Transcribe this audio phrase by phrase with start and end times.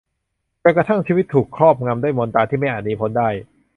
[0.61, 3.29] จนกระทั่งชีวิตถูกครอบงำด้วยมนตราที่ไม่อาจหนีพ้นได้